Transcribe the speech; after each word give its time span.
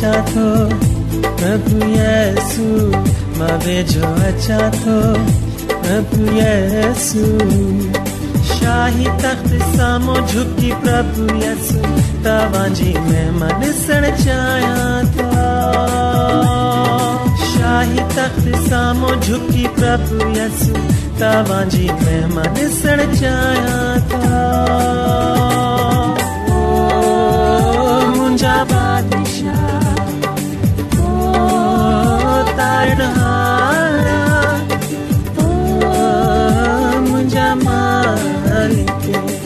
अच्छा 0.00 0.20
थो 0.28 0.50
प्रभु 1.40 1.78
यीशु 1.94 2.66
मावे 3.38 3.76
जो 3.90 4.02
अच्छा 4.28 4.58
थो 4.76 4.94
प्रभु 5.80 6.30
यीशु 6.36 7.24
शाही 8.52 9.04
तख्त 9.22 9.50
सामो 9.74 10.14
झुकी 10.26 10.70
प्रभु 10.84 11.34
यीशु 11.42 11.80
तवाजी 12.26 12.92
में 13.10 13.30
मन 13.40 13.64
सण 13.80 14.08
चाया 14.22 15.02
तो 15.18 15.26
शाही 17.50 17.98
तख्त 18.16 18.48
सामो 18.70 19.10
झुकी 19.16 19.66
प्रभु 19.80 20.28
यीशु 20.38 20.72
तवाजी 21.20 21.86
में 22.04 22.24
मन 22.36 22.54
सण 22.82 23.04
चाया 23.20 23.98
था 24.16 24.48
जमाल 37.32 39.39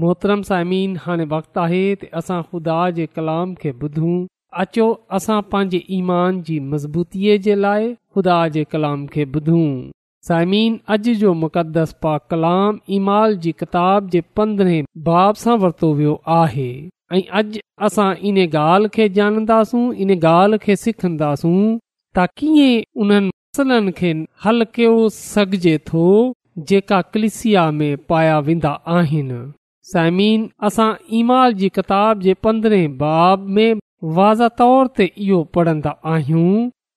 मोहतरम 0.00 0.42
साइमन 0.42 0.94
हाणे 1.00 1.24
वक़्तु 1.30 1.60
आहे 1.60 1.80
त 2.02 2.08
असां 2.18 2.36
ख़ुदा 2.50 2.76
जे 2.98 3.06
कलाम 3.16 3.48
खे 3.62 3.70
ॿुधूं 3.82 4.12
अचो 4.62 4.84
असां 5.16 5.40
पंहिंजे 5.54 5.80
ईमान 5.96 6.40
जी 6.46 6.56
मज़बूतीअ 6.70 7.36
जे 7.46 7.54
लाइ 7.64 7.90
खुदा 8.14 8.36
जे 8.54 8.62
कलाम 8.74 9.00
खे 9.16 9.24
ॿुधूं 9.36 9.66
साइमीन 10.28 10.76
अॼु 10.96 11.14
जो 11.24 11.32
मुक़दस 11.42 11.92
पा 12.04 12.14
कलाम 12.30 12.78
ईमाल 12.98 13.36
जी 13.44 13.52
किताब 13.62 14.08
जे 14.16 14.22
पंद्रहें 14.40 14.88
भाउ 15.10 15.36
सां 15.44 15.58
वरितो 15.64 15.92
वियो 16.00 16.16
आहे 16.40 16.68
ऐं 17.18 17.22
अॼु 17.40 17.64
असां 17.90 18.08
इन 18.30 18.42
ॻाल्हि 18.48 18.94
खे 18.98 19.08
ॼाणंदासूं 19.22 19.84
इन 20.06 20.18
ॻाल्हि 20.18 20.58
खे 20.66 20.76
सिखंदासूं 20.88 21.56
ता 22.16 22.26
कीअं 22.36 22.74
उन्हनि 23.04 23.30
मसलनि 23.32 23.96
खे 24.00 24.12
हल 24.44 24.62
कयो 24.74 24.98
सघिजे 25.22 25.78
थो 25.92 26.04
जेका 26.72 27.00
कलिसिया 27.14 27.70
में 27.80 27.90
पाया 28.12 28.38
वेंदा 28.48 28.76
साइमीन 29.90 30.46
असां 30.66 30.90
ईमाल 31.18 31.52
जी 31.60 31.68
किताब 31.76 32.20
जे 32.24 32.32
पंद्रहें 32.44 32.96
बाब 32.98 33.46
में 33.54 33.78
वाज़ 34.18 34.42
तौर 34.58 34.86
ते 34.98 35.04
इहो 35.24 35.38
पढ़ंदा 35.56 35.92
आहियूं 36.12 36.50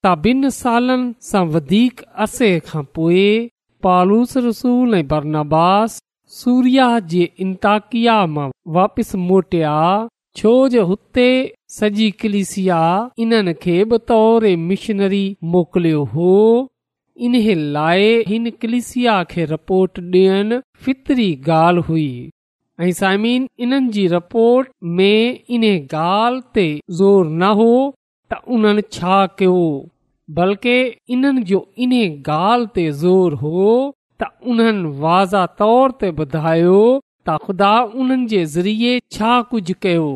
त 0.03 0.11
ॿिनि 0.29 0.51
सालनि 0.57 1.07
सां 1.29 1.41
वधीक 1.55 2.03
अरसे 2.25 2.49
खां 2.67 2.83
पोइ 2.97 3.23
पालूस 3.87 4.37
रसूल 4.47 4.93
ऐं 4.99 5.05
वरनबास 5.13 5.95
सूर्या 6.41 6.89
जे 7.13 7.23
इंताकिया 7.47 8.19
मां 8.35 8.45
वापिसि 8.77 9.21
मोटिया 9.31 9.73
छो 10.39 10.53
जो 10.75 10.85
हुते 10.91 11.27
सॼी 11.79 12.09
क्लिसिया 12.21 12.81
इन्हनि 13.25 13.53
खे 13.65 13.77
बि 13.95 14.55
मिशनरी 14.69 15.25
मोकिलियो 15.55 16.03
हो 16.13 16.31
इन्हे 17.29 17.55
लाइ 17.79 18.09
हिन 18.33 18.49
कलिसिया 18.61 19.19
खे 19.35 19.49
रिपोर्ट 19.55 19.99
डि॒यन 20.15 20.59
फितिरी 20.87 21.29
ॻाल्हि 21.47 21.85
हुई 21.91 22.07
ऐं 22.83 22.91
सायमिन 22.91 23.47
इन्हनि 23.63 23.89
जी 23.91 24.05
रिपोर्ट 24.11 24.69
में 24.95 25.37
इन 25.57 25.63
ॻाल्हि 25.65 26.41
ते 26.55 26.63
ज़ोर 26.99 27.25
न 27.25 27.51
हो 27.59 27.67
त 28.31 28.39
उन्हनि 28.55 28.81
छा 28.95 29.19
कयो 29.39 29.59
बल्कि 30.39 30.73
इन्हनि 31.15 31.41
जो 31.51 31.59
इन 31.85 31.93
ॻाल्हि 31.99 32.67
ते 32.77 32.89
ज़ोर 33.03 33.33
हो 33.43 33.59
त 34.23 34.27
उन्हनि 34.55 34.91
वाज़ा 35.05 35.45
तौर 35.61 35.91
ते 36.01 36.09
ॿुधायो 36.23 36.81
त 37.29 37.37
ख़ुदा 37.45 37.71
उन्हनि 37.99 38.27
जे 38.33 38.43
ज़रिये 38.57 38.99
छा 39.19 39.31
कुझ 39.53 39.63
कयो 39.85 40.09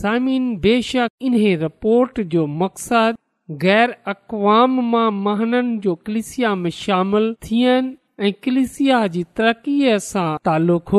साममिन 0.00 0.48
बेशक 0.64 1.10
इन्हे 1.30 1.54
रिपोर्ट 1.66 2.20
जो 2.36 2.46
मक़सदु 2.62 3.56
गैर 3.66 3.94
अक़वाम 4.14 4.80
मां 4.94 5.10
महननि 5.28 5.76
जो 5.88 5.94
कलिसिया 6.06 6.54
में 6.62 6.70
शामिल 6.80 7.34
थियनि 7.48 7.96
ऐं 8.26 8.32
कलिसिया 8.48 9.06
जी 9.16 9.24
तरक़ीअ 9.36 9.98
सां 10.08 10.28
तालुक़ 10.50 10.96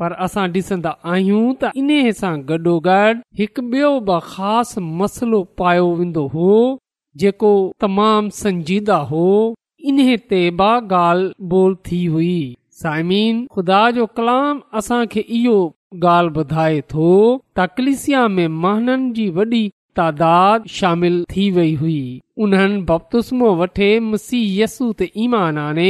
पर 0.00 0.12
असां 0.26 0.44
ॾिसन्दा 0.52 0.90
आहियूं 1.12 1.46
त 1.62 1.70
इन्हे 1.80 2.12
सां 2.20 2.32
गॾोगॾु 2.50 3.16
हिकु 3.40 3.62
ॿियो 3.72 3.90
बि 4.10 4.16
ख़ासि 4.30 4.82
मसलो 5.00 5.40
पायो 5.60 5.86
वेंदो 5.98 6.22
हो 6.34 6.52
जेको 7.22 7.50
तमामु 7.84 8.32
संजीदा 8.42 8.96
हो 9.12 9.24
इन्हे 9.92 10.16
ते 10.32 10.40
बाल 10.62 11.20
बोल 11.52 11.74
थी 11.88 11.98
हुई 12.14 12.34
साइमीन 12.82 13.44
खुदा 13.56 13.80
जो 14.00 14.06
कलाम 14.20 14.62
असांखे 14.82 15.24
इहो 15.40 15.58
ॻाल्हि 16.04 16.30
ॿुधाए 16.44 16.74
थो 16.92 17.06
त 17.56 17.62
कलिसिया 17.76 18.18
में 18.36 18.48
महननि 18.64 19.12
जी 19.18 19.24
वॾी 19.38 19.62
तादाद 20.00 20.68
शामिल 20.78 21.16
थी 21.34 21.44
वई 21.58 21.72
हुई 21.82 21.96
उन्हनि 22.44 22.76
बप्तो 22.92 23.50
वठे 23.60 23.88
मुसीयस 24.10 24.78
ते 24.98 25.08
ईमान 25.26 25.58
आने 25.64 25.88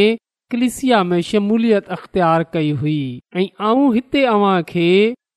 कलिसिया 0.52 1.02
में 1.04 1.20
शमूलियत 1.22 1.88
अख़्तियार 1.94 2.44
कई 2.52 2.70
हुई 2.78 3.00
ऐं 3.36 3.46
आऊं 3.66 3.92
हिते 3.94 4.24
अव्हां 4.26 4.62
खे 4.70 4.86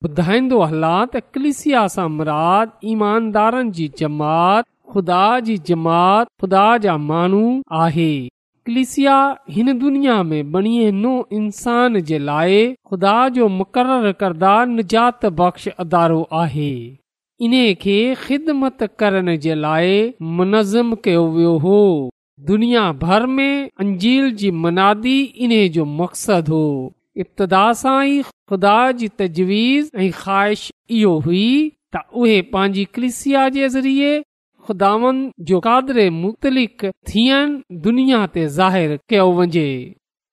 ॿुधाईंदो 0.08 0.62
हलां 0.70 1.02
त 1.16 1.20
कलिसिया 1.38 1.82
सां 1.96 2.06
मुराद 2.14 2.72
ईमानदारनि 2.94 3.74
जी 3.80 3.86
जमात 4.02 4.66
ख़ुदा 4.94 5.22
जी 5.50 5.58
जमात 5.70 6.32
ख़ुदा 6.44 6.64
जा 6.86 6.96
माण्हू 7.04 7.42
आहे 7.82 8.08
कलिसिया 8.70 9.18
हिन 9.60 9.70
दुनिया 9.86 10.18
में 10.32 10.50
बणियां 10.58 10.90
नो 11.06 11.14
इंसान 11.42 12.00
जे 12.10 12.20
लाइ 12.32 12.58
खुदा 12.94 13.16
जो 13.38 13.48
मुक़ररु 13.60 14.14
करदार 14.24 14.66
निजात 14.76 15.26
बख़्श 15.44 15.68
अदारो 15.86 16.22
आहे 16.42 16.70
इन्हे 17.50 17.64
खे 17.86 17.98
ख़िदमत 18.26 18.84
करण 19.04 19.36
जे 19.48 19.62
लाइ 19.66 20.00
मुनज़िम 20.42 20.94
कयो 21.08 21.24
वियो 21.38 21.56
हो 21.70 21.80
दुनिया 22.42 22.92
भर 23.02 23.26
में 23.28 23.70
अंजील 23.80 24.32
जी 24.36 24.50
मनादी 24.62 25.20
इन्हे 25.24 25.68
जो 25.76 25.84
मक़्सदु 25.86 26.52
हो 26.56 26.94
इब्तदा 27.24 27.66
सां 27.82 28.00
ई 28.06 28.22
ख़ुदा 28.50 28.76
जी 29.02 29.08
तजवीज़ 29.20 29.90
ऐं 30.04 30.10
ख़्वाहिश 30.22 30.64
इहो 31.00 31.12
हुई 31.26 31.44
त 31.96 32.02
उहे 32.22 32.42
पंहिंजी 32.54 32.86
क्लिसिया 32.94 33.48
जे 33.58 33.68
ज़रिये 33.76 34.14
ख़ुदावनि 34.68 35.32
जो 35.52 35.60
कादर 35.68 36.10
मुख़्तलिक 36.18 36.90
थियनि 37.12 37.78
दुनिया 37.88 38.26
ते 38.34 38.46
ज़ाहिर 38.60 38.98
कयो 39.10 39.32
वञे 39.40 39.68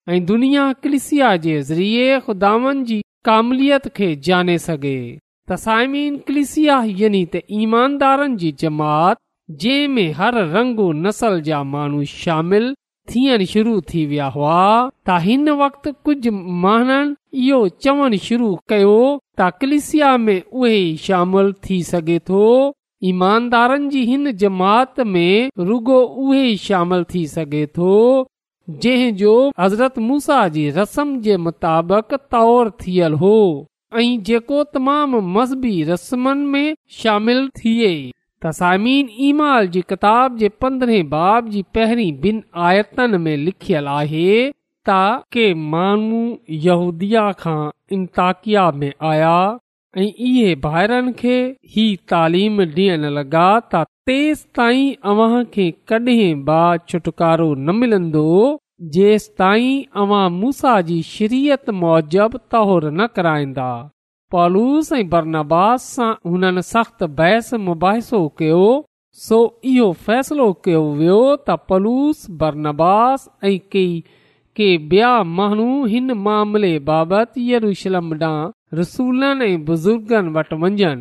ऐं 0.08 0.24
दुनिया 0.32 0.72
क्लिसिया 0.86 1.36
जे 1.46 1.60
ज़रिए 1.72 2.18
खुदावनि 2.30 2.84
जी 2.92 3.02
कामलियत 3.28 3.88
खे 3.96 4.14
जाने 4.30 4.58
सघे 4.68 4.98
तसाइमीन 5.52 6.18
क्लिसियानि 6.30 7.24
त 7.34 7.48
ईमानदारनि 7.64 8.36
जी 8.44 8.52
जमात 8.64 9.22
जंहिं 9.58 9.86
में 9.88 10.12
हर 10.16 10.34
रंग 10.54 10.76
नसल 11.06 11.40
जा 11.42 11.62
माण्हू 11.70 12.04
शामिल 12.06 12.72
थियण 13.10 13.44
शुरू 13.52 13.80
थी 13.92 14.04
विया 14.10 14.26
हुआ 14.34 14.58
त 15.08 15.16
हिन 15.24 15.48
वक़्तु 15.62 15.92
कुझु 16.08 16.30
महननि 16.64 17.16
इहो 17.46 17.58
चवणु 17.84 18.18
शुरू 18.26 18.50
कयो 18.72 18.92
त 19.40 19.48
कलिसिया 19.60 20.10
में 20.26 20.40
उहे 20.58 20.78
शामिल 21.06 21.52
थी 21.66 21.82
सघे 21.90 22.18
थो 22.30 22.42
ईमानदारनि 23.10 23.88
जी 23.94 24.04
हिन 24.10 24.30
जमात 24.44 25.00
में 25.14 25.50
रुगो 25.70 25.98
उहे 26.26 26.44
शामिल 26.66 27.04
थी 27.14 27.26
सघे 27.34 27.64
थो 27.78 27.94
जंहिं 28.82 29.10
जो 29.24 29.34
हज़रत 29.60 29.98
मूसा 30.10 30.38
जी 30.58 30.68
रस्म 30.78 31.20
जे 31.26 31.36
मुताबिक़ 31.48 32.14
तौर 32.36 32.70
थियल 32.86 33.18
हो 33.24 33.34
ऐं 34.02 34.08
जेको 34.30 34.62
तमामु 34.76 35.20
मज़हबी 35.38 35.82
रस्मनि 35.92 36.44
में 36.54 36.74
शामिल 37.02 37.48
थिए 37.60 37.92
तसामीन 38.44 39.08
ईमाल 39.28 39.66
जी 39.72 39.80
किताब 39.90 40.36
जे 40.42 40.48
पंद्रहं 40.64 41.08
बाब 41.14 41.48
जी 41.54 41.60
पहिरीं 41.76 42.12
ॿिनि 42.28 42.42
आयतनि 42.68 43.18
में 43.24 43.36
लिखियलु 43.46 43.90
आहे 43.96 44.30
त 44.88 44.96
के 45.36 45.44
माण्हू 45.72 46.20
यहूदि 46.66 47.08
खां 47.42 47.60
इंताकिया 47.96 48.64
में 48.78 48.92
आया 49.10 49.34
ऐं 49.98 50.06
इहे 50.28 50.54
भाइरनि 50.64 51.12
खे 51.20 51.36
ई 51.84 51.86
तालीम 52.14 52.58
ॾियण 52.66 53.04
लॻा 53.18 53.44
त 53.74 53.84
तेसि 54.10 54.48
ताईं 54.60 54.88
अव्हां 55.12 55.44
खे 55.56 55.70
कॾहिं 55.94 56.32
बा 56.50 56.62
छुटकारो 56.88 57.50
न 57.66 57.76
मिलंदो 57.82 58.26
जेसि 58.98 59.32
ताईं 59.44 59.86
अवां 60.04 60.24
मूसा 60.40 60.76
जी 60.92 61.00
शरीयत 61.14 61.72
मोजिब 61.84 62.40
तोहरु 62.56 62.96
न 62.98 63.12
कराईंदा 63.20 63.70
पलूस 64.34 64.90
ऐं 64.96 65.06
बरनबास 65.12 65.84
सां 65.94 66.08
हुननि 66.30 66.62
सख़्त 66.66 67.00
बहस 67.20 67.48
मुबाहसो 67.68 68.18
कयो 68.40 68.66
सो 69.22 69.38
इहो 69.70 69.86
फ़ैसिलो 70.08 70.44
कयो 70.66 70.82
वियो 70.98 71.16
त 71.22 71.56
पलूस 71.70 72.20
बरनबास 72.42 73.24
ऐं 73.48 73.56
कई 73.74 73.88
के 74.60 74.68
ॿिया 74.92 75.10
माण्हू 75.38 75.66
हिन 75.94 76.12
मामले 76.26 76.70
बाबति 76.90 77.44
ॾांहुं 77.64 78.36
रसूलनि 78.80 79.44
ऐं 79.54 79.64
बुज़ुर्गनि 79.70 80.32
वटि 80.36 80.56
वञनि 80.64 80.96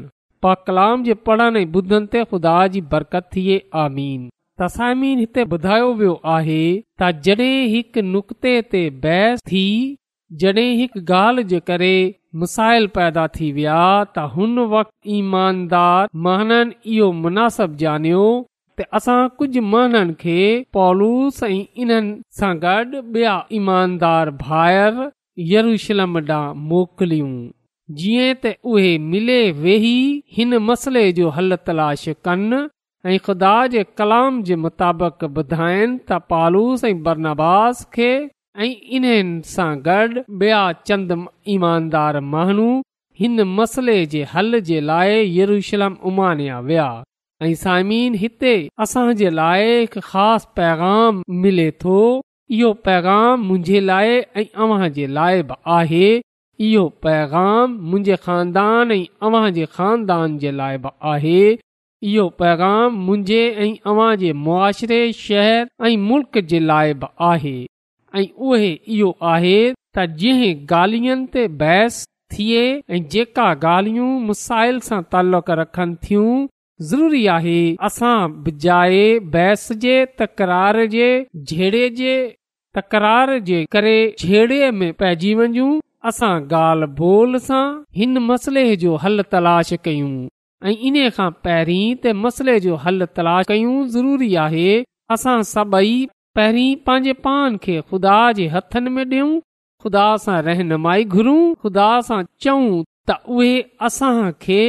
पा 0.45 0.53
कलाम 0.69 1.03
जे 1.09 1.13
पढ़ण 1.29 1.55
ऐं 1.61 1.65
ॿुधनि 1.81 2.09
ते 2.15 2.23
ख़ुदा 2.33 2.57
जी 2.77 2.81
बरकत 2.95 3.29
थिए 3.35 3.57
आमीन 3.85 4.27
तसामीन 4.63 5.19
हिते 5.25 5.43
ॿुधायो 5.57 5.93
वियो 6.01 6.19
आहे 6.35 6.61
त 7.03 7.11
जॾहिं 7.27 7.55
हिकु 7.75 8.05
नुक़्ते 8.13 8.55
ते 8.75 8.83
बहस 9.07 9.45
थी 9.53 9.65
जॾहिं 10.43 10.69
हिकु 10.83 11.03
ॻाल्हि 11.19 11.45
जे 11.53 11.59
करे 11.71 11.93
मसाइल 12.41 12.85
पैदा 12.95 13.25
थी 13.35 13.47
विया 13.53 13.81
त 14.15 14.23
हुन 14.33 14.59
वक़्ति 14.73 15.13
ईमानदार 15.19 16.09
महन 16.25 16.51
इहो 16.95 17.07
मुनासिब 17.21 17.77
ॼाणयो 17.83 18.25
त 18.81 18.85
असां 18.97 19.15
कुझु 19.39 19.61
महननि 19.71 20.13
खे 20.19 20.35
पॉलूस 20.77 21.39
ऐं 21.49 21.53
इन्हनि 21.85 22.11
सां 22.41 22.51
गॾु 22.65 23.01
ॿिया 23.15 23.33
ईमानदार 23.59 24.31
भाइर 24.45 24.99
यरूशलम 25.53 26.17
ॾांहुं 26.19 26.55
मोकिलियूं 26.73 27.33
जीअं 28.03 28.31
त 28.43 28.53
उहे 28.73 28.93
मिले 29.15 29.39
वेही 29.65 29.97
हिन 30.37 30.57
मसइले 30.69 31.05
जो 31.21 31.29
हल 31.39 31.55
तलाश 31.69 32.07
कनि 32.29 32.61
ऐं 33.13 33.17
ख़ुदा 33.25 33.55
जे 33.77 33.83
कलाम 34.01 34.41
जे 34.51 34.55
मुताबिक़ 34.67 35.25
ॿुधाइनि 35.41 35.99
त 36.11 36.21
पालूस 36.35 36.83
ऐं 36.93 36.97
बरनास 37.09 37.85
खे 37.97 38.11
ऐं 38.57 38.69
इन्हनि 38.97 39.41
सां 39.47 39.73
गॾु 39.87 40.21
ॿिया 40.43 40.61
चंद 40.85 41.11
ईमानदार 41.55 42.19
माण्हू 42.33 42.65
हिन 43.19 43.41
मसइले 43.57 43.97
जे 44.13 44.23
हल 44.31 44.59
जे 44.69 44.79
लाइ 44.89 45.19
यरूशलम 45.37 45.95
उमानिया 46.11 46.59
विया 46.69 46.87
ऐं 47.43 47.53
सामिन 47.65 48.13
हिते 48.23 48.53
असां 48.87 49.05
जे 49.21 49.29
लाइ 49.41 49.85
ख़ासि 49.97 50.47
पैगाम 50.61 51.21
मिले 51.43 51.69
थो 51.83 51.99
इहो 52.57 52.71
पैगाम 52.89 53.43
मुंहिंजे 53.47 53.79
लाइ 53.91 54.17
ऐं 54.39 54.45
अव्हां 54.65 54.89
जे 54.99 55.07
लाइ 55.19 55.41
बि 55.51 55.59
आहे 55.77 56.09
इहो 56.69 56.87
पैगाम 57.07 57.77
मुंहिंजे 57.93 58.21
ख़ानदान 58.27 58.97
ऐं 58.99 59.01
अव्हां 59.29 59.43
जे 59.59 59.65
ख़ानदान 59.79 60.37
जे 60.45 60.51
लाइ 60.61 60.81
बि 60.87 60.95
आहे 61.15 61.39
इहो 61.55 62.29
पैगाम 62.41 62.99
मुंहिंजे 63.07 63.43
ऐं 63.47 63.73
अव्हां 63.91 64.79
जे 64.87 65.01
शहर 65.25 65.67
ऐं 65.91 65.97
मुल्क़ 66.11 66.45
जे 66.53 66.59
लाइ 66.71 67.03
बि 67.05 67.17
आहे 67.33 67.59
ऐं 68.15 68.27
उहे 68.49 68.69
इहो 68.97 69.11
आहे 69.31 69.57
त 69.97 70.05
जंहिं 70.21 70.53
ॻाल्हियुनि 70.65 71.25
ते 71.35 71.47
बहस 71.61 71.99
थिए 72.35 72.63
ऐं 72.95 73.01
जेका 73.15 73.45
ॻाल्हियूं 73.69 74.09
मुसाइल 74.31 74.79
सां 74.87 74.99
तालक 75.15 75.49
रखनि 75.61 75.95
थियूं 76.05 76.47
ज़रूरी 76.89 77.21
आहे 77.35 77.57
असां 77.89 78.17
बिजाए 78.47 79.05
बहस 79.35 79.65
जे 79.85 79.95
तकरार 80.21 80.81
झेड़े 80.87 81.83
जे 82.01 82.13
तकरार 82.77 83.33
जे 83.49 83.63
करे 83.77 84.71
में 84.79 84.89
पइजी 85.03 85.33
वञूं 85.41 85.71
असां 86.11 86.33
ॻाल्हि 86.63 86.91
ॿोल 87.13 87.37
सां 87.47 87.63
हिन 88.01 88.17
मसइले 88.31 88.67
जो 88.85 88.95
हल 89.05 89.23
तलाश 89.33 89.73
कयूं 89.87 90.11
ऐं 90.69 90.77
इन 90.91 90.99
खां 91.17 91.29
पहरीं 91.47 91.83
त 92.03 92.17
मसइले 92.27 92.59
जो 92.67 92.75
हल 92.85 93.05
तलाश 93.19 93.45
कयूं 93.53 93.75
ज़रूरी 93.97 94.31
आहे 94.45 94.69
असां 95.15 95.37
सभई 95.55 95.93
पहिरीं 96.37 96.75
पंहिंजे 96.87 97.13
पान 97.25 97.55
खे 97.65 97.75
ख़ुदा 97.91 98.17
जे 98.39 98.45
हथनि 98.55 98.89
में 98.95 99.03
ॾियूं 99.05 99.29
ख़ुदा 99.83 100.05
सां 100.25 100.37
रहनुमाई 100.47 101.03
घुरूं 101.17 101.41
ख़ुदा 101.61 101.89
सां 102.07 102.19
चऊं 102.43 102.67
त 103.09 103.17
उहे 103.37 104.61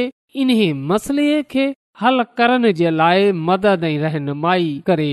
इन 0.43 0.51
मसले 0.91 1.27
खे 1.53 1.65
हल 2.01 2.17
करण 2.37 2.71
जे 2.81 2.89
लाइ 3.01 3.31
मदद 3.49 3.83
ऐं 3.91 3.97
रहनुमाई 4.05 4.71
करे 4.89 5.09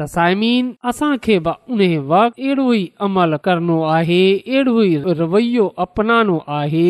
तसाइमीन 0.00 0.70
असांखे 0.90 1.36
उन 1.72 1.82
वक़्त 2.12 2.38
अहिड़ो 2.40 2.66
ई 2.76 2.86
अमल 3.08 3.36
करणो 3.48 3.78
आहे 3.96 4.22
अहिड़ो 4.38 4.80
ई 4.86 5.12
रवैयो 5.22 5.66
अपनो 5.86 6.38
आहे 6.60 6.88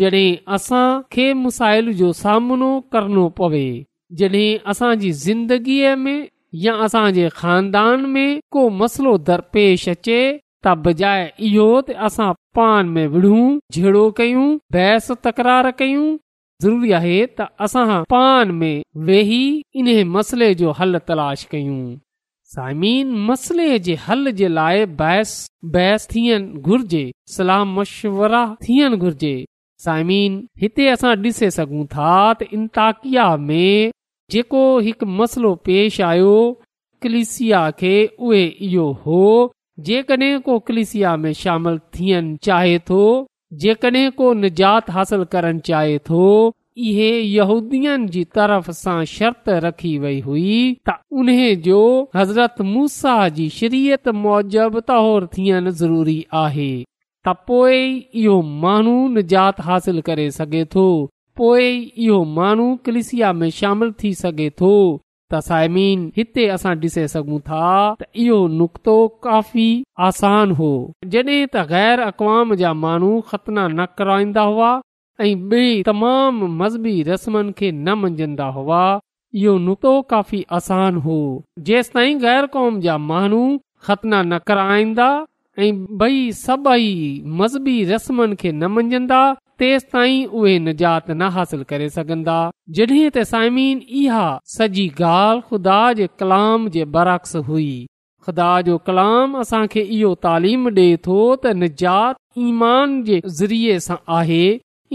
जॾहिं 0.00 0.38
असां 0.58 0.84
खे 1.16 1.26
मुसाइल 1.42 1.92
जो 2.02 2.12
सामनो 2.22 2.70
करणो 2.94 3.28
पवे 3.40 3.66
जॾहिं 4.22 4.48
असांजी 4.74 5.10
ज़िंदगीअ 5.26 5.94
में 6.06 6.18
या 6.64 6.74
असां 6.84 7.10
ख़ानदान 7.38 8.04
में 8.12 8.40
को 8.52 8.68
मसलो 8.80 9.16
दरपेश 9.28 9.88
अचे 9.88 10.20
त 10.66 10.74
बजाए 10.84 11.24
इहो 11.48 11.66
त 11.88 11.96
असां 12.08 12.28
पान 12.58 12.88
में 12.96 13.06
विढ़ूं 13.14 13.48
झेड़ो 13.78 14.04
कयूं 14.20 14.46
बहस 14.76 15.10
तकरार 15.26 15.70
कयूं 15.80 16.06
ज़रूरी 16.64 16.92
आहे 16.98 17.16
त 17.40 17.48
असां 17.66 17.86
पान 18.14 18.54
में 18.60 18.82
वेही 19.08 19.40
इन्हे 19.82 19.98
मसइले 20.14 20.48
जो 20.62 20.72
हल 20.80 20.98
तलाश 21.10 21.44
कयूं 21.54 21.80
साइमन 22.54 23.12
मसइले 23.28 23.68
जे 23.88 23.94
हल 24.06 24.30
जे 24.40 24.48
लाइ 24.60 24.86
बहस 25.02 25.34
बहस 25.76 26.08
थियण 26.14 26.46
घुर्जे 26.70 27.04
सलाह 27.36 27.64
मशवरा 27.76 28.42
थियण 28.68 28.96
घुर्जे 29.04 29.34
साइमन 29.88 30.40
हिते 30.64 30.88
असां 30.94 31.14
ॾिसी 31.28 31.50
सघूं 31.60 31.84
था 31.96 32.12
त 32.38 32.50
इंताकिया 32.60 33.28
में 33.50 33.92
जेको 34.30 34.60
हिकु 34.84 35.06
मसलो 35.18 35.54
पेश 35.66 36.00
आयो 36.10 36.30
कलिसिया 37.02 37.70
खे 37.80 37.92
उहे 38.28 38.44
इहो 38.68 38.90
हो 39.06 39.26
जेके 39.88 40.30
को 40.48 40.58
कलिसिया 40.70 41.16
में 41.24 41.32
शामिल 41.42 41.78
थियण 41.98 42.36
चाहे 42.46 42.78
थो 42.90 43.00
जेकॾहिं 43.64 44.10
को 44.20 44.32
निजात 44.34 44.88
हासिल 44.90 45.24
करणु 45.32 45.60
चाहे 45.66 45.98
थो 46.08 46.24
इहे 46.88 47.10
यहूदीन 47.20 48.06
जी 48.14 48.22
तरफ़ 48.36 48.70
सां 48.82 48.98
शर्त 49.14 49.48
रखी 49.66 49.96
वेई 49.98 50.18
हुई 50.26 50.56
त 50.88 50.96
उन 51.22 51.28
जो 51.68 51.78
हज़रत 52.16 52.60
मूसा 52.72 53.14
जी 53.38 53.48
शरीयत 53.58 54.08
मौजब 54.24 54.78
ताहोर 54.90 55.26
थियनि 55.36 55.70
ज़रूरी 55.82 56.18
आहे 56.44 56.70
त 57.26 57.36
पो 57.48 57.66
इहो 57.76 58.40
माण्हू 58.66 58.96
निजात 59.18 59.60
हासिल 59.70 60.00
करे 60.10 60.30
सघे 60.40 60.64
थो 60.76 60.86
पो 61.38 61.56
इहो 61.58 62.22
माण्हू 62.36 62.66
कलिसिया 62.86 63.32
में 63.38 63.48
शामिल 63.60 63.92
थी 64.02 64.12
सघे 64.22 64.48
थो 64.60 64.70
त 65.32 65.38
सायमी 65.48 65.86
हिते 66.16 66.46
असां 66.54 66.74
ॾिसी 66.82 67.04
सघूं 67.14 67.38
था 67.48 67.66
त 68.00 68.04
इहो 68.24 68.36
नुक़्तो 68.58 68.94
काफ़ी 69.26 69.66
आसान 70.08 70.50
हो 70.60 70.70
जॾहिं 71.14 71.40
त 71.54 71.64
गैर 71.74 72.00
अक़वाम 72.06 72.54
जा 72.62 72.72
माण्हू 72.84 73.10
ख़तना 73.30 73.66
न 73.76 73.86
कराईंदा 73.98 74.42
हुआ 74.54 74.70
ऐं 75.24 75.34
बे 75.50 75.62
तमाम 75.90 76.40
मज़हबी 76.62 76.94
रस्मनि 77.10 77.52
खे 77.58 77.70
न 77.84 77.98
मञंदा 78.02 78.46
हुआ 78.58 78.82
इहो 79.42 79.56
नुक़्तो 79.66 79.94
काफ़ी 80.12 80.44
आसान 80.60 80.96
हो 81.08 81.18
जेसि 81.68 81.90
ताईं 81.94 82.20
ग़ैर 82.26 82.46
क़ौम 82.56 82.80
जा 82.86 82.96
माण्हू 83.10 83.42
ख़तना 83.86 84.22
न 84.30 84.38
कराईंदा 84.48 85.10
ऐं 85.64 85.74
बई 86.02 86.20
सभई 86.44 86.92
मज़हबी 87.40 87.76
रस्मनि 87.92 88.36
खे 88.44 88.50
न 88.60 88.72
मञंदा 88.76 89.22
तेसि 89.58 89.86
ताईं 89.92 90.26
उहे 90.36 90.58
निजात 90.66 91.10
न 91.10 91.28
हासिल 91.34 91.62
करे 91.68 91.88
सघंदा 91.96 92.40
जॾहिं 92.76 93.08
त 93.14 93.18
साइमीन 93.30 93.78
इहा 94.00 94.26
सॼी 94.56 94.86
ॻाल्हि 94.98 95.42
खु़दा 95.48 95.78
जे 96.00 96.06
कलाम 96.20 96.68
जे 96.74 96.84
बरक्स 96.96 97.34
हुई 97.48 97.68
खुदा 98.26 98.50
जो 98.66 98.76
कलाम 98.86 99.34
असां 99.42 99.64
खे 99.72 99.80
इहो 99.98 100.12
तालीम 100.26 100.68
डे॒ 100.78 100.96
थो 101.06 101.18
त 101.44 101.54
निजात 101.62 102.16
ईमान 102.50 103.02
जे 103.08 103.20
ज़रिये 103.40 103.78
सां 103.88 103.96
आहे 104.20 104.44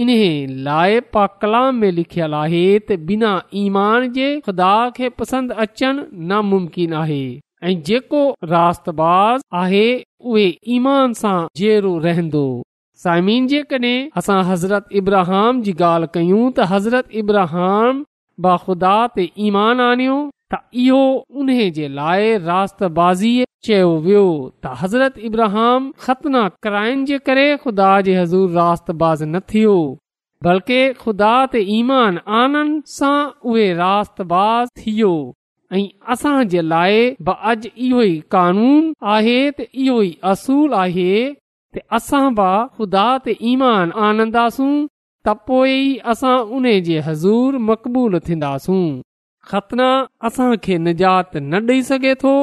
इन्हे 0.04 1.00
पा 1.14 1.26
कलाम 1.42 1.80
में 1.84 1.92
लिखियल 2.00 2.38
आहे 2.46 2.64
त 2.80 3.00
बिना 3.10 3.32
ईमान 3.66 4.10
जे 4.18 4.30
ख़ुदा 4.48 4.74
खे 5.00 5.10
पसंदि 5.22 5.58
अचण 5.68 6.04
नामुमकिन 6.34 6.94
आहे 7.04 7.24
ऐं 7.70 7.80
जेको 7.90 8.24
रातबाज़ 8.56 9.44
आहे 9.64 9.86
उहे 10.34 10.50
ईमान 10.80 11.14
सां 11.24 11.36
जेरो 11.62 11.94
रहंदो 12.08 12.46
साइमिन 13.04 13.46
जे 13.52 13.60
कडहिं 13.70 14.10
असां 14.20 14.36
हज़रत 14.48 14.90
इब्रहाम 15.02 15.62
जी 15.68 15.72
ॻाल्हि 15.86 16.10
कयूं 16.18 16.42
त 16.50 16.66
हज़रत 16.74 17.16
इब्रहाम 17.22 18.02
बाख़ुदा 18.46 18.92
खुदा 18.98 19.14
ते 19.16 19.26
ईमान 19.46 19.82
आनियो 19.86 20.18
त 20.56 20.60
इहो 20.84 21.00
उन 21.44 21.54
जे 21.78 21.88
लाइ 22.00 22.30
रातबाज़ीअ 22.50 23.48
चयो 23.70 23.90
वियो 24.06 24.26
त 24.28 24.76
हज़रत 24.84 25.24
इब्रहम 25.32 25.90
ख़तना 26.06 26.44
कराइण 26.68 27.04
जे 27.14 27.20
करे 27.32 27.48
ख़ुदा 27.66 27.90
जे 28.10 28.16
हज़ूर 28.20 28.56
रात 28.60 28.96
न 29.00 29.44
थियो 29.56 29.76
बल्कि 30.50 30.80
ख़ुदा 31.02 31.34
ते 31.58 31.64
ईमान 31.80 32.22
आनंद 32.44 32.80
सां 33.00 33.14
उहे 33.56 33.66
रास 33.84 34.14
बाज़ 34.38 34.80
थी 34.86 34.98
ऐं 35.04 35.86
असां 36.16 36.36
जे 36.56 36.64
लाइ 36.70 37.02
ब 37.04 37.40
अॼ 37.54 37.72
इहो 37.90 38.06
ई 38.08 38.16
कानून 38.42 38.98
आहे 39.20 39.38
त 39.38 39.72
इहो 39.88 40.02
ई 40.08 40.18
असूल 40.38 40.78
आहे 40.88 41.10
असां 41.98 42.28
बि 42.38 42.52
ख़ुदा 42.78 43.04
ते 43.26 43.34
ईमान 43.52 43.88
आनंदासूं 44.08 44.72
त 45.26 45.28
पोइ 45.50 45.76
असां 46.14 46.36
उन 46.58 46.66
जे 46.88 46.98
हज़ूर 47.08 47.50
मक़बूल 47.70 48.14
थींदासूं 48.28 48.82
ख़तना 49.52 49.88
असांखे 50.30 50.76
निजात 50.88 51.32
न 51.52 51.54
ॾेई 51.70 51.82
सघे 51.92 52.14
थो 52.24 52.34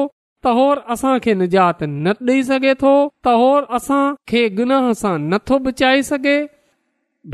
त 0.43 0.45
होर 0.59 0.77
असांखे 0.95 1.33
निजात 1.43 1.79
न 2.03 2.07
ॾेई 2.27 2.41
सघे 2.49 2.73
थो 2.81 2.95
त 3.23 3.27
होर 3.41 3.61
असां 3.79 4.03
खे 4.31 4.41
गिनाह 4.57 4.85
सां 5.03 5.17
न 5.29 5.37
थो 5.47 5.55
बचाए 5.67 6.01
सघे 6.11 6.37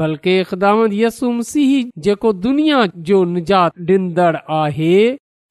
बल्कि 0.02 0.36
ख़िदामत 0.50 0.92
यसुम 1.02 1.36
सीही 1.52 1.82
जेको 2.06 2.30
दुनिया 2.46 2.80
जो 3.08 3.20
निजात 3.34 3.72
ॾींदड़ 3.90 4.36
आहे 4.62 4.96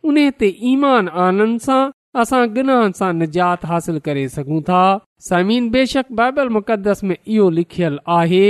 उन 0.09 0.17
ते 0.41 0.49
ईमान 0.73 1.05
आनंद 1.29 1.59
सां 1.69 1.83
असां 2.23 2.45
गुनाह 2.57 2.83
सां 2.99 3.13
निजात 3.21 3.61
हासिल 3.75 3.99
करे 4.09 4.27
सघूं 4.37 4.61
था 4.69 4.83
समीन 5.29 5.69
बेशक 5.75 6.05
बाइबल 6.17 6.49
मुक़दस 6.55 7.03
में 7.09 7.17
इहो 7.17 7.49
लिखियलु 7.59 7.99
आहे 8.17 8.47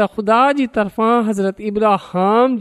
त 0.00 0.06
ख़ुदा 0.10 0.42
जी 0.58 0.66
तरफ़ां 0.76 1.24
हज़रत 1.28 1.60
इब्राहाम 1.70 2.52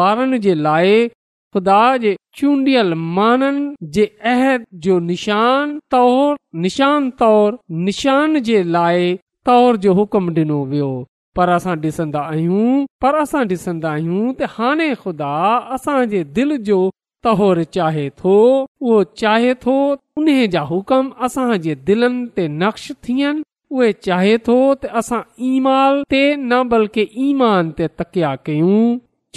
ॿारनि 0.00 0.38
जे 0.46 0.54
लाइ 0.66 1.06
ख़ुदा 1.08 1.80
जे 2.02 2.12
चूंडियल 2.40 2.92
माननि 3.18 3.62
जे 3.96 4.04
अहद 4.32 4.66
जो 4.86 4.98
निशान 5.12 5.72
तौर 5.94 6.36
निशान 6.66 7.08
तौर 7.24 7.58
निशान 7.88 8.38
जे 8.50 8.62
लाइ 8.76 9.08
तौर 9.50 9.76
जो 9.86 9.94
हुकुम 10.00 10.28
डि॒नो 10.40 10.60
वियो 10.74 10.90
पर 11.36 11.48
असां 11.56 11.76
ॾिसंदा 11.86 12.20
आहियूं 12.34 12.84
पर 13.02 13.14
असां 13.24 13.44
ॾिसंदा 13.56 13.90
आहियूं 13.92 14.52
हाणे 14.58 14.94
ख़ुदा 15.06 15.32
असांजे 15.78 16.22
दिलि 16.36 16.58
जो 16.68 16.78
तहोर 17.26 17.58
चाहे 17.74 18.08
थो 18.22 18.32
उहो 18.64 18.96
चाहे 19.20 19.52
थो 19.62 19.74
उन 20.18 20.28
जा 20.52 20.60
हुकम 20.72 21.04
असां 21.28 21.46
जे 21.64 21.74
दिलनि 21.88 22.26
ते 22.36 22.42
नक्श 22.62 22.84
थियनि 23.06 23.42
उहे 23.78 23.88
चाहे 24.06 24.34
थो 24.48 24.56
त 24.58 24.92
असां 25.00 25.20
ईमान 25.48 26.02
ते 26.14 26.20
न 26.20 26.62
बल्कि 26.74 27.04
ईमान 27.24 27.72
ते 27.80 27.88
तकिया 28.02 28.30
कयूं 28.48 28.84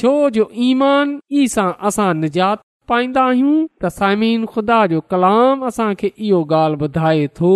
छो 0.01 0.11
जो 0.35 0.45
ईमान 0.69 1.07
ई 1.37 1.47
सां 1.55 1.67
असां 1.91 2.07
निजात 2.23 2.61
पाईंदा 2.93 3.23
आहियूं 3.31 3.55
त 3.57 3.91
साइमीन 3.97 4.45
ख़ुदा 4.53 4.77
जो 4.93 4.99
कलाम 5.13 5.65
असांखे 5.71 6.11
इहो 6.27 6.41
ॻाल्हि 6.59 6.79
ॿुधाए 6.89 7.25
थो 7.41 7.55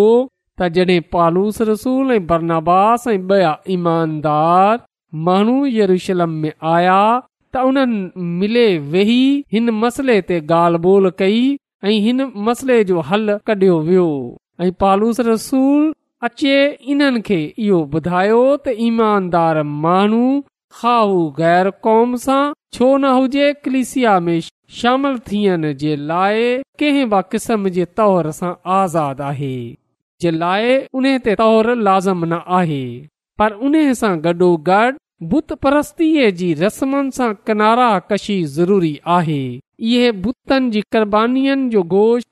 त 0.62 0.74
जडे॒ 0.80 1.06
पालूस 1.14 1.62
रसूल 1.72 2.12
ऐं 2.18 2.26
बरनाबास 2.34 3.08
ऐं 3.14 3.20
ॿया 3.38 3.54
ईमानदार 3.78 4.74
माण्हू 5.30 5.56
यरुशलम 5.78 6.34
में 6.44 6.52
आया 6.74 7.00
त 7.56 7.58
उन्हनि 7.70 8.30
मिले 8.40 8.68
वेही 8.94 9.22
हिन 9.56 9.68
मसइले 9.82 10.14
ते 10.30 10.38
ॻाल्हि 10.54 10.82
ॿोल 10.92 11.10
कई 11.18 11.42
ऐं 11.90 11.98
हिन 12.06 12.20
मसले 12.48 12.78
जो 12.92 13.02
हल 13.10 13.28
कढियो 13.48 13.74
वियो 13.90 14.06
ऐं 14.64 14.72
पालूस 14.84 15.20
रसूल 15.28 15.84
अचे 16.28 16.56
इन्हनि 16.94 17.22
खे 17.28 17.38
इहो 17.66 17.82
ॿुधायो 18.00 18.42
त 18.64 18.74
ईमानदार 18.88 19.60
माण्हू 19.86 20.24
हाहू 20.82 21.20
गैर 21.42 21.70
कौम 21.88 22.16
सां 22.26 22.42
छो 22.78 22.88
न 23.04 23.14
हुजे 23.18 23.48
क्लिशिया 23.68 24.14
में 24.28 24.38
शामिल 24.80 25.18
थियण 25.32 25.68
जे 25.84 25.96
लाइ 26.12 26.42
कंहिं 26.84 27.08
बि 27.14 27.22
क़िस्म 27.34 27.76
जे 27.78 27.86
तौर 28.00 28.32
सां 28.40 28.52
आज़ादु 28.80 29.26
आहे 29.30 29.54
जे 30.26 30.32
लाइ 30.44 30.76
उन 31.02 31.12
ते 31.28 31.36
तौरु 31.46 31.78
लाज़िम 31.90 32.26
न 32.32 32.42
आहे 32.62 32.84
पर 33.42 33.60
उन 33.70 33.80
सां 34.02 34.14
गॾोगॾु 34.26 34.82
बुत 35.32 35.54
परस्तीअ 35.66 36.30
जी 36.40 36.48
रस्मनि 36.62 37.12
सां 37.18 37.28
किनारा 37.50 37.90
कशी 38.12 38.36
ज़रूरी 38.56 38.92
आहे 39.18 39.38
इहे 39.92 40.10
बुतनि 40.24 40.72
जी 40.76 40.82
क़ुरबानीन 40.96 41.70
जो 41.76 41.84
गोश 41.94 42.24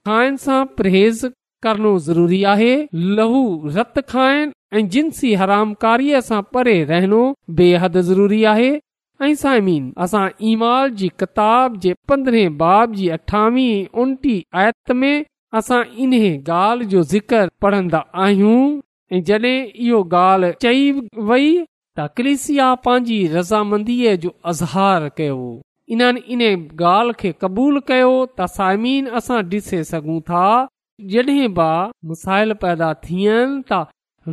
परहेज़ 0.80 1.22
करणो 1.66 1.92
ज़रूरी 2.08 2.42
आहे 2.54 2.72
लहू 3.20 3.42
रत 3.78 4.00
खाइन 4.14 4.52
ऐं 4.80 4.84
जिनसी 4.96 5.34
हरामकारीअ 5.44 6.22
सां 6.30 6.42
परे 6.56 6.76
रहनो 6.94 7.22
बेहद 7.62 7.98
ज़रूरी 8.10 8.42
आहे 8.56 8.72
साइमीन 9.44 9.92
असां 10.04 10.22
ईमाल 10.52 10.90
जी 11.00 11.08
किताब 11.24 11.76
जे 11.82 11.94
पंद्रहं 12.12 12.56
बाब 12.62 12.94
जी 13.00 13.08
अठावीह 13.18 14.00
उनटी 14.04 14.36
आयत 14.62 14.92
में 15.02 15.14
असां 15.60 15.82
इन 16.06 16.20
ॻाल्हि 16.30 16.88
जो 16.94 17.04
ज़िक्र 17.16 17.48
पढ़ंदा 17.66 18.04
आहियूं 18.26 19.22
जडे॒ 19.28 19.58
इहो 19.88 20.02
गाल 20.16 20.52
चई 20.64 20.78
वई 21.30 21.50
त 22.00 22.04
क्लिसिया 22.16 22.66
पंहिंजी 22.84 23.18
रज़ामंदीअ 23.34 24.12
जो 24.26 24.30
अज़हार 24.52 25.08
कयो 25.16 25.40
इन्हनि 25.96 26.22
इन 26.34 26.42
ॻाल्हि 26.50 27.14
खे 27.22 27.32
क़बूल 27.44 27.80
कयो 27.90 28.12
त 28.26 28.46
सायमन 28.58 29.10
असां 29.20 29.40
ॾिसे 29.54 29.80
सघूं 29.90 30.20
था 30.30 30.44
जॾहिं 31.14 31.50
ब 31.58 31.66
मसाइल 32.12 32.54
पैदा 32.64 32.94
थियनि 33.08 33.64
त 33.72 33.82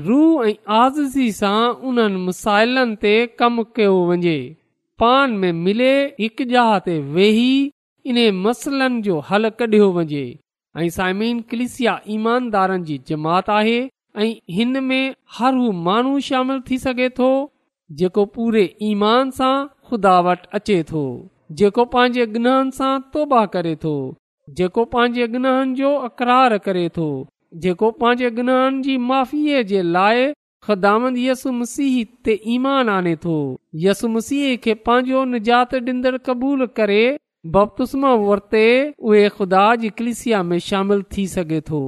रूह 0.04 0.44
ऐं 0.46 0.54
आज़ी 0.82 1.26
सां 1.40 1.60
उन्हनि 1.90 2.22
मुसाइलनि 2.28 2.96
ते 3.06 3.14
कमु 3.42 3.64
कयो 3.78 3.98
वञे 4.12 4.36
पान 5.04 5.36
में 5.42 5.52
मिले 5.64 5.92
हिकु 6.22 6.48
जहा 6.54 6.78
ते 6.88 6.96
वेही 7.18 7.50
इन्हे 8.12 8.30
मसइलनि 8.44 9.02
जो 9.08 9.18
हल 9.32 9.50
कढियो 9.62 9.90
वञे 10.00 10.24
ऐं 10.78 10.88
सायमीन 11.00 11.44
क्लिसिया 11.54 12.00
ईमानदारनि 12.18 12.84
जी 12.92 13.00
जमात 13.12 13.56
आहे 13.60 13.78
ऐं 14.20 14.80
में 14.80 15.14
हर 15.38 15.54
हू 15.54 15.70
माण्हू 15.86 16.18
शामिल 16.28 16.60
थी 16.70 16.76
सघे 16.84 17.08
थो 17.18 17.26
जेको 18.00 18.24
पूरे 18.36 18.62
ईमान 18.82 19.30
सां 19.36 19.56
खुदावट 19.88 20.46
अचे 20.58 20.82
थो 20.90 21.02
जेको 21.60 21.84
पंहिंजे 21.92 22.26
गनहनि 22.34 22.72
सां 22.78 22.92
तौबा 23.14 23.44
करे 23.52 23.74
थो 23.84 23.92
जेको 24.58 24.84
पंहिंजे 24.94 25.26
गनहनि 25.36 25.74
जो 25.80 25.94
अकरार 26.08 26.56
करे 26.66 26.88
थो 26.96 27.06
जेको 27.66 27.90
पंहिंजे 28.02 28.30
गनाहनि 28.40 28.82
जी 28.88 28.96
माफ़ीअ 29.12 29.62
जे 29.70 29.82
लाइ 29.98 30.26
ख़ुदामंद 30.66 31.18
यसु 31.26 31.52
मसीह 31.60 31.94
ते 32.28 32.38
ईमान 32.56 32.88
आने 32.96 33.14
थो 33.26 33.38
यसु 33.86 34.08
मसीह 34.18 34.56
खे 34.66 34.74
पंहिंजो 34.88 35.24
निजात 35.36 35.74
डींदड़ 35.88 36.16
क़बूल 36.30 36.66
करे 36.80 37.02
बपतुस्मा 37.58 38.12
वरिते 38.26 38.66
उहे 39.08 39.24
ख़ुदा 39.38 39.64
कलिसिया 40.02 40.42
में 40.50 40.58
शामिल 40.72 41.04
थी 41.16 41.26
सघे 41.38 41.60
थो 41.72 41.82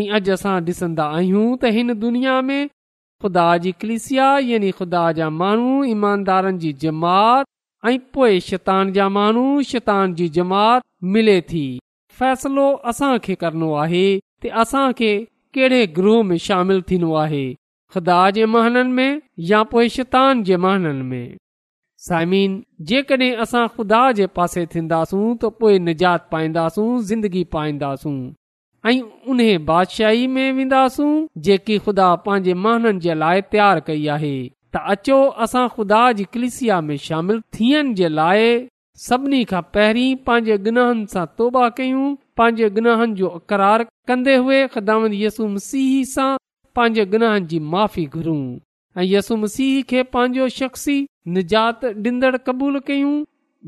ऐं 0.00 0.08
अॼु 0.16 0.32
असां 0.34 0.52
ॾिसंदा 0.68 1.04
आहियूं 1.16 1.48
त 1.64 1.70
हिन 1.74 1.92
दुनिया 2.04 2.34
में 2.46 2.62
ख़ुदा 3.24 3.44
जी 3.64 3.72
कलिसिया 3.82 4.24
यानी 4.48 4.70
ख़ुदा 4.78 5.02
जा 5.18 5.28
माण्हू 5.42 5.84
ईमानदारनि 5.92 6.58
जी 6.64 6.70
जमात 6.84 7.46
ऐं 7.90 7.98
पोइ 8.16 8.40
शैतान 8.48 8.90
जा 8.96 9.06
माण्हू 9.18 9.44
शैतान 9.70 10.14
जी 10.20 10.28
जमात 10.38 10.82
मिले 11.16 11.36
थी 11.50 11.62
फ़ैसिलो 12.18 12.66
असांखे 12.94 13.34
करणो 13.44 13.70
आहे 13.84 14.02
त 14.18 14.52
असां 14.64 14.84
खे 15.02 15.12
कहिड़े 15.58 15.80
ग्रोह 16.00 16.22
में 16.30 16.36
शामिल 16.48 16.80
थींदो 16.90 17.14
आहे 17.24 17.44
ख़ुदा 17.94 18.18
जे 18.38 18.44
महननि 18.56 18.94
में 18.98 19.20
या 19.52 19.62
पोइ 19.74 19.88
शैतान 19.98 20.42
जे 20.50 20.56
महननि 20.66 21.06
में 21.12 21.24
साइमीन 22.08 22.62
जे 22.92 23.02
कड॒हिं 23.12 23.36
असां 23.46 23.66
ख़ुदा 23.76 24.00
जे 24.20 24.26
पासे 24.40 24.62
थींदासूं 24.76 25.24
त 25.40 25.58
पोइ 25.62 25.74
निजात 25.90 26.22
पाईंदासूं 26.36 26.88
ज़िंदगी 27.12 27.44
पाईंदासूं 27.56 28.18
ऐं 28.86 29.00
उन 29.32 29.38
बादशाही 29.66 30.26
में 30.32 30.50
वेंदासूं 30.56 31.12
जेकी 31.44 31.78
ख़ुदा 31.84 32.08
पंहिंजे 32.24 32.54
महाननि 32.64 33.00
जे 33.04 33.14
लाइ 33.22 33.40
तयारु 33.52 33.80
कई 33.86 34.06
आहे 34.14 34.32
त 34.76 34.80
अचो 34.94 35.16
असां 35.44 35.66
ख़ुदा 35.76 36.00
जे 36.18 36.24
कलिसिया 36.34 36.80
में 36.88 36.96
शामिल 37.06 37.40
थियण 37.58 37.94
जे 38.00 38.08
लाइ 38.18 38.42
सभिनी 39.06 39.40
खां 39.52 39.62
पहिरीं 39.76 40.10
पंहिंजे 40.26 40.58
गुनाहनि 40.66 41.06
सां 41.12 41.24
तौबा 41.38 41.64
कयूं 41.78 42.04
पंहिंजे 42.40 42.70
गुनाहनि 42.78 43.14
जो 43.22 43.28
अकरार 43.38 43.84
कंदे 44.12 44.36
हुए 44.42 44.58
ख़ुदामत 44.74 45.16
यसू 45.22 45.46
मसीह 45.54 45.92
सां 46.14 46.30
पंहिंजे 46.80 47.06
गुनाहनि 47.16 47.46
जी 47.54 47.58
माफ़ी 47.76 48.06
घुरूं 48.18 48.42
ऐं 48.98 49.06
यसु 49.14 49.36
मसीह 49.46 49.82
खे 49.94 50.02
पंहिंजो 50.16 50.48
शख्सी 50.60 50.98
निजात 51.38 51.90
ॾींदड़ 52.10 52.36
क़बूल 52.50 52.78
कयूं 52.92 53.16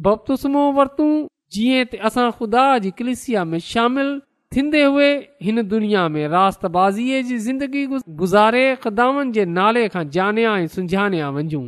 बप्तुस्मो 0.08 0.70
वरतूं 0.80 1.10
जीअं 1.58 1.98
असां 2.10 2.30
ख़ुदा 2.38 2.66
जी 2.86 2.90
कलिसिया 3.02 3.50
में 3.52 3.58
शामिल 3.72 4.16
थींदे 4.54 4.82
हुए 4.84 5.08
हिन 5.42 5.62
दुनिया 5.68 6.08
में 6.14 6.26
रासत 6.28 6.66
बाज़ीअ 6.76 7.22
जी 7.28 7.38
ज़िंदगी 7.46 7.84
गुज़ारे 8.20 8.64
ख़िदाम 8.82 9.30
जे 9.32 9.44
नाले 9.58 9.88
खां 9.92 10.08
जानिया 10.16 10.54
ऐं 10.56 10.66
सुञाणिया 10.74 11.30
वञूं 11.38 11.66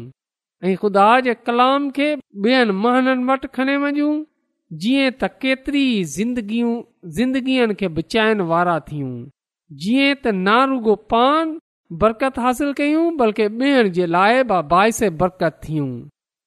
ऐं 0.69 0.75
ख़ुदा 0.83 1.09
जे 1.27 1.35
कलाम 1.47 1.91
खे 1.97 2.09
ॿियनि 2.47 2.73
महननि 2.83 3.25
वटि 3.33 3.49
खणे 3.57 3.77
वञूं 3.85 4.15
जीअं 4.85 5.11
त 5.23 5.31
केतिरी 5.43 5.85
ज़िंदगियूं 6.17 6.75
ज़िंदगीअ 7.19 7.73
खे 7.81 7.89
बचाइण 7.99 8.41
वारा 8.53 8.79
थियूं 8.91 9.13
जीअं 9.83 10.15
त 10.23 10.35
रुगो 10.73 10.95
पान 11.15 11.59
बरकत 12.05 12.39
हासिल 12.45 12.73
कयूं 12.81 13.05
बल्कि 13.21 13.45
ॿेअर 13.59 13.89
जे 13.99 14.07
लाइ 14.17 14.43
बाइस 14.75 15.03
बरकत 15.25 15.61
थियूं 15.69 15.91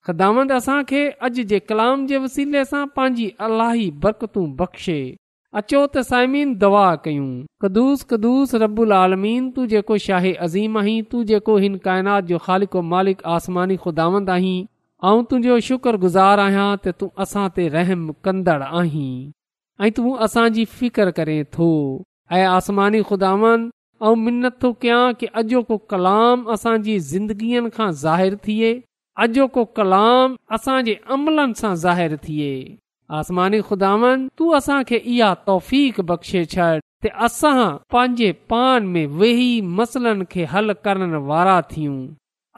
ख़िदामंद 0.07 0.51
असां 0.59 0.83
खे 0.93 1.07
अॼु 1.25 1.45
जे 1.53 1.59
कलाम 1.71 2.05
जे 2.11 2.17
वसीले 2.27 2.63
सां 2.71 2.83
पंहिंजी 2.95 3.33
अलाही 3.49 3.89
बरकतू 4.05 4.45
बख़्शे 4.63 4.99
अचो 5.59 5.79
त 5.93 6.01
साइमीन 6.07 6.51
दवा 6.59 6.81
कयूं 7.05 7.25
कदुस 7.63 8.03
कदुस 8.11 8.51
आलमीन 8.97 9.49
तूं 9.55 9.65
जेको 9.71 9.97
शाही 10.03 10.31
अज़ीम 10.45 10.77
आहीं 10.81 11.01
तूं 11.13 11.23
जेको 11.31 11.55
हिन 11.63 11.73
काइनात 11.87 12.23
जो 12.29 12.37
ख़ालिको 12.45 12.83
मालिक 12.91 13.23
आसमानी 13.37 13.75
खुदावंद 13.85 14.29
आहीं 14.35 14.53
ऐं 15.09 15.25
तुंहिंजो 15.33 15.57
शुक्रगुज़ार 15.69 16.41
आहियां 16.43 16.67
त 16.85 16.93
तूं 17.03 17.09
असां 17.25 17.43
ते 17.57 17.67
रहम 17.73 18.05
कंदड़ 18.27 18.55
आहीं 18.69 19.09
ऐं 19.87 19.91
तूं 19.99 20.13
असांजी 20.27 20.65
फ़िकर 20.75 21.11
करें 21.19 21.43
थो 21.57 21.69
ऐं 22.39 22.43
आसमानी 22.53 23.01
खुदावंद 23.11 24.13
मिनत 24.27 24.55
थो 24.63 24.71
कयां 24.85 25.01
कि 25.23 25.29
अॼो 25.41 25.63
को 25.73 25.77
कलाम 25.95 26.45
असांजी 26.57 26.95
ज़िंदगीअनि 27.09 27.73
खां 27.79 27.89
ज़ाहिरु 28.05 28.39
थिए 28.47 28.71
अॼो 29.27 29.47
को 29.59 29.65
कलाम 29.81 30.37
असांजे 30.59 30.95
अमलनि 31.17 31.59
सां 31.63 31.73
ज़ाहिरु 31.85 32.21
थिए 32.29 32.53
आसमानी 33.19 33.59
ख़ुदान 33.69 34.27
तू 34.39 34.49
असांखे 34.57 34.97
इहा 35.13 35.33
तौफ़ 35.47 35.99
बख़्शे 36.09 36.43
छॾ 36.53 36.67
त 37.05 37.09
असां 37.27 37.59
पंहिंजे 37.93 38.29
पान 38.51 38.85
में 38.93 39.11
वेही 39.21 39.47
मसलनि 39.79 40.25
खे 40.33 40.43
हल 40.53 40.73
करण 40.85 41.13
वारा 41.31 41.55
थियूं 41.71 41.95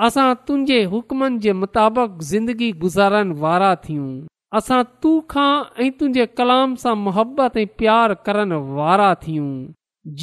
असां 0.08 0.28
तुंहिंजे 0.50 0.80
हुकमनि 0.94 1.40
जे 1.46 1.54
मुताबिक़ 1.62 2.20
ज़िंदगी 2.34 2.70
गुज़ारण 2.84 3.32
वारा 3.46 3.72
थियूं 3.86 4.10
असां 4.60 4.82
तू 5.06 5.14
खां 5.36 5.50
ऐं 5.86 5.90
तुंहिंजे 6.02 6.26
कलाम 6.42 6.76
सां 6.84 6.96
मुहबत 7.08 7.58
ऐं 7.64 7.68
प्यार 7.82 8.14
करण 8.28 8.54
वारा 8.80 9.10
थियूं 9.26 9.50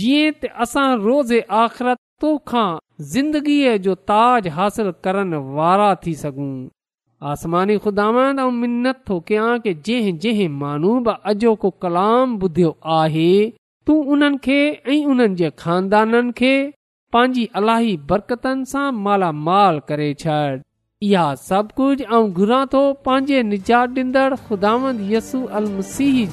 जीअं 0.01 0.35
त 0.43 0.53
असां 0.67 0.87
रोज़ 1.07 1.35
आख़िरत 1.63 2.05
तोखां 2.27 2.69
ज़िंदगीअ 3.15 3.77
जो 3.89 3.99
ताज 4.13 4.49
हासिल 4.61 4.95
करण 5.09 5.39
वारा 5.61 5.95
थी 6.05 6.15
सघूं 6.25 6.53
आसमानी 7.29 7.75
आसमानद 7.85 8.95
थो 9.09 9.19
कयां 9.29 9.59
की 9.65 9.73
जंहिं 9.87 10.17
जंहिं 10.19 10.49
माण्हू 10.61 10.91
बि 11.09 11.13
अॼोको 11.33 11.71
कलाम 11.85 12.37
ॿुधियो 12.47 12.71
आहे 12.99 13.33
तूं 13.87 13.97
उन्हनि 14.15 14.39
खे 14.47 14.59
ऐं 14.95 15.05
उन्हनि 15.15 15.35
जे 15.41 15.51
खानदाननि 15.65 16.33
खे 16.39 16.53
पंहिंजी 17.17 17.45
अलाही 17.63 17.97
बरकतनि 18.13 18.65
सां 18.71 18.87
मालामाल 19.09 19.81
करे 19.91 20.09
छॾ 20.23 20.41
इहा 21.11 21.27
सभु 21.49 21.75
कुझु 21.81 22.05
ऐं 22.19 22.23
घुरां 22.41 22.65
थो 22.75 22.83
पंहिंजे 23.09 23.43
निजातींदड़ुदांदसू 23.51 25.41
अल 25.61 25.67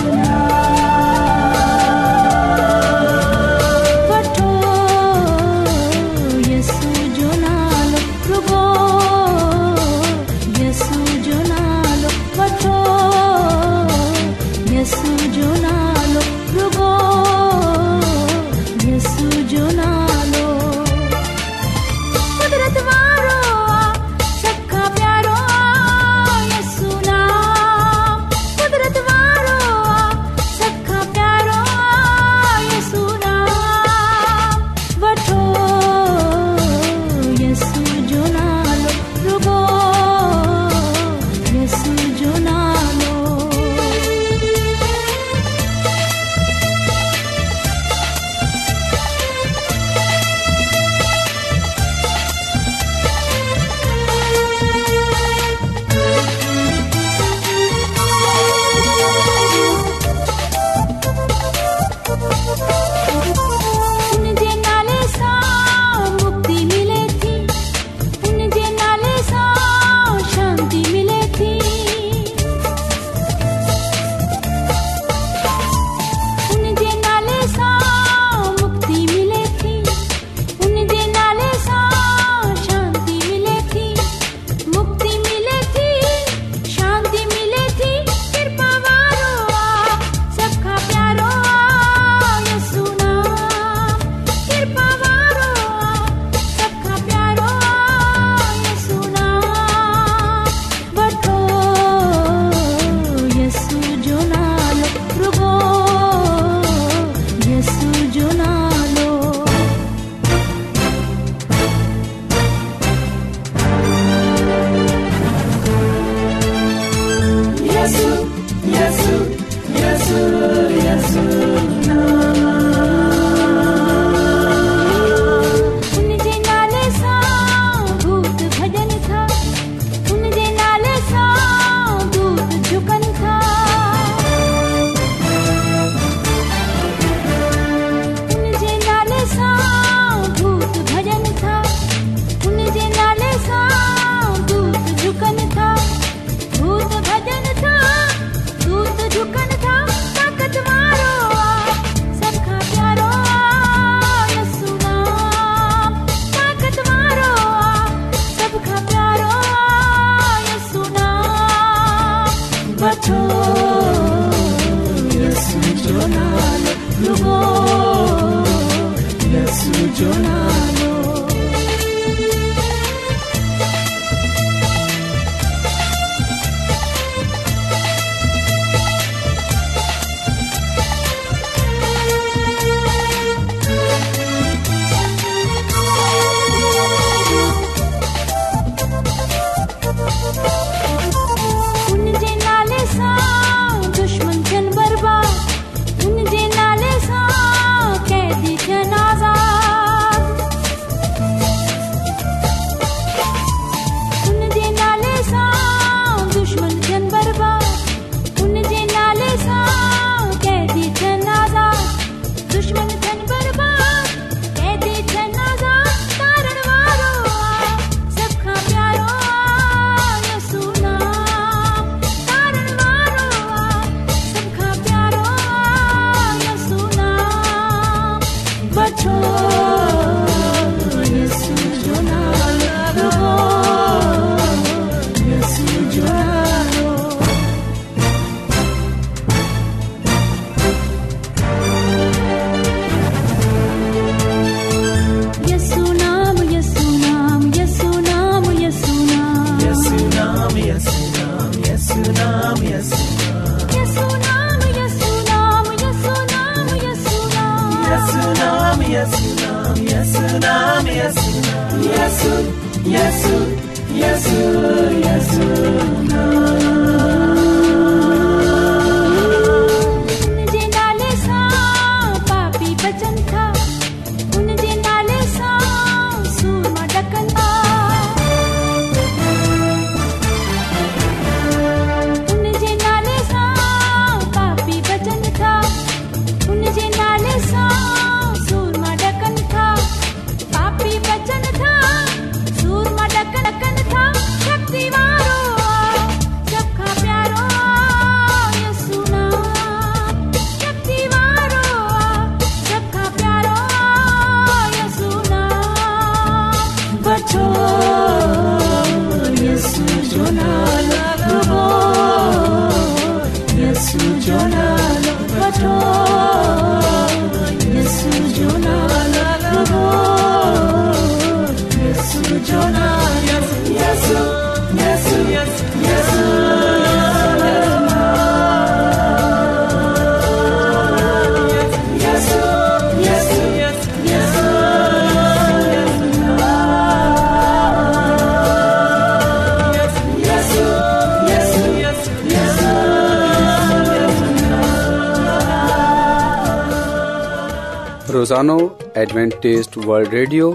एडवेंटेज़ 348.42 349.68
वल्ड 349.86 350.14
रेडियो 350.14 350.52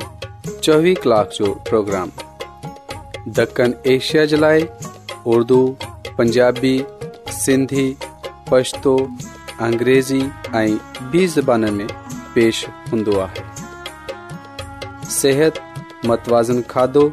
ریڈیو 0.66 0.92
कलाक 1.02 1.30
जो 1.38 1.44
جو 1.44 1.52
پروگرام 1.70 2.08
دکن 3.38 3.72
ایشیا 3.94 4.24
جلائے 4.32 4.60
اردو 5.34 5.60
پنجابی 6.16 6.78
سندھی 7.44 7.86
پشتو 8.50 8.96
अंग्रेज़ी 9.66 10.20
ऐं 10.60 11.10
बि 11.10 11.26
ज़बान 11.34 11.70
میں 11.76 11.86
پیش 12.34 12.64
हूंदो 12.92 13.18
आहे 13.26 13.44
सिहत 15.18 15.60
मतवाज़न 16.12 16.62
खाधो 16.72 17.04